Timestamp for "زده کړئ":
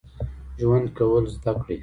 1.33-1.77